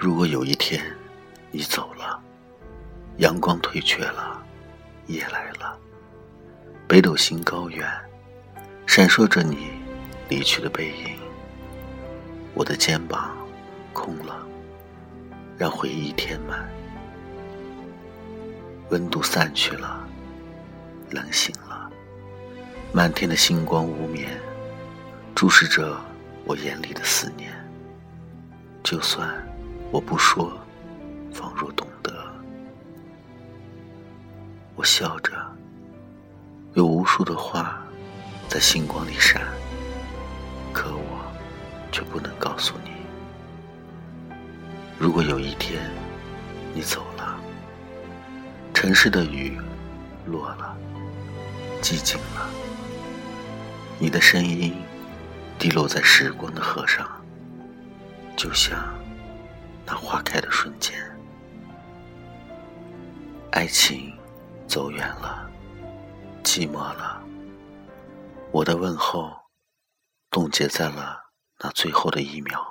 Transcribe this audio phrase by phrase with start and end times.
[0.00, 0.82] 如果有一天
[1.50, 2.18] 你走了，
[3.18, 4.42] 阳光退却了，
[5.08, 5.78] 夜来了，
[6.88, 7.86] 北斗星高远，
[8.86, 9.68] 闪烁着你
[10.26, 11.18] 离去的背影，
[12.54, 13.36] 我的肩膀
[13.92, 14.34] 空了，
[15.58, 16.66] 让回忆填满，
[18.88, 20.08] 温度散去了，
[21.10, 21.90] 冷醒了，
[22.90, 24.30] 满天的星光无眠，
[25.34, 26.00] 注视着
[26.46, 27.52] 我眼里的思念，
[28.82, 29.46] 就算。
[29.92, 30.52] 我不说，
[31.32, 32.12] 仿若懂得。
[34.76, 35.32] 我笑着，
[36.74, 37.82] 有无数的话
[38.48, 39.42] 在星光里闪，
[40.72, 41.32] 可我
[41.90, 42.90] 却不能告诉你。
[44.96, 45.90] 如果有一天
[46.72, 47.36] 你走了，
[48.72, 49.58] 城市的雨
[50.24, 50.76] 落了，
[51.82, 52.48] 寂静了，
[53.98, 54.72] 你的声音
[55.58, 57.08] 滴落在时光的河上，
[58.36, 58.78] 就像。
[59.86, 60.94] 那花开的瞬间，
[63.50, 64.16] 爱情
[64.68, 65.50] 走远了，
[66.44, 67.20] 寂寞了。
[68.52, 69.32] 我的问候
[70.30, 71.20] 冻结在了
[71.58, 72.64] 那最后的一秒，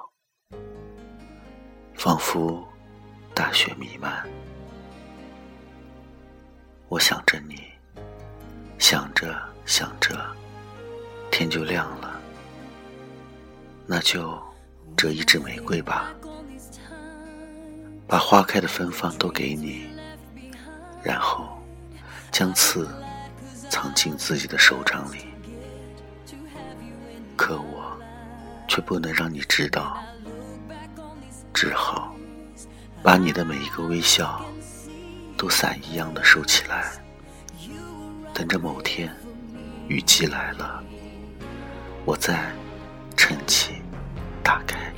[1.95, 2.65] 仿佛
[3.33, 4.27] 大雪弥漫。
[6.87, 7.63] 我想着你，
[8.77, 10.17] 想着想着，
[11.31, 12.19] 天就亮了。
[13.85, 14.41] 那就
[14.95, 16.13] 折一支玫瑰吧。
[18.09, 19.88] 把花开的芬芳都给你，
[21.03, 21.47] 然后
[22.31, 22.89] 将刺
[23.69, 25.27] 藏进自己的手掌里。
[27.37, 27.95] 可我
[28.67, 30.03] 却不能让你知道，
[31.53, 32.15] 只好
[33.03, 34.43] 把你的每一个微笑
[35.37, 36.91] 都伞一样的收起来，
[38.33, 39.15] 等着某天
[39.87, 40.83] 雨季来了，
[42.05, 42.52] 我再
[43.15, 43.75] 撑起
[44.43, 44.91] 打开，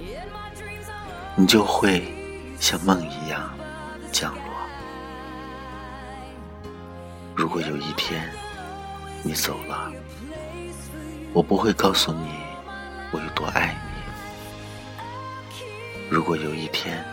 [1.35, 2.20] 你就会。
[2.61, 3.51] 像梦一样
[4.11, 4.43] 降落。
[7.35, 8.31] 如果有一天
[9.23, 9.91] 你走了，
[11.33, 12.29] 我不会告诉你
[13.11, 13.75] 我有多爱
[15.57, 15.63] 你。
[16.07, 17.03] 如果有一天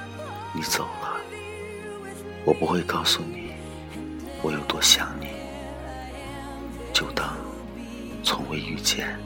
[0.52, 1.16] 你走了，
[2.44, 3.50] 我不会告诉你
[4.42, 5.28] 我有多想你。
[6.92, 7.34] 就当
[8.22, 9.18] 从未遇见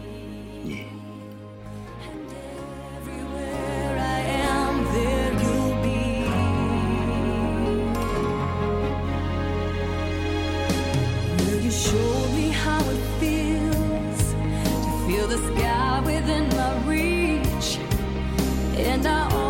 [0.63, 0.85] 你。
[15.23, 17.79] feel the sky within my reach,
[18.77, 19.42] and I.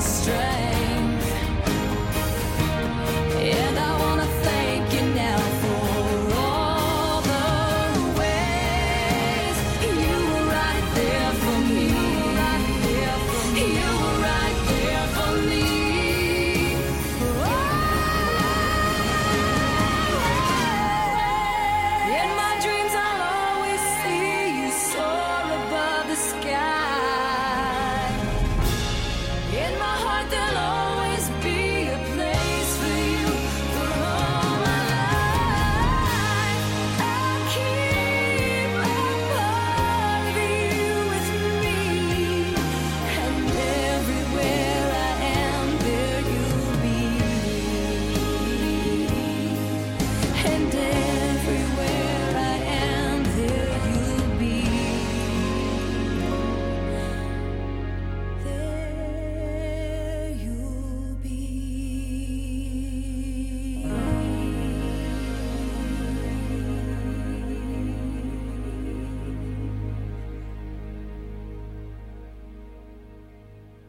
[0.00, 0.67] strength.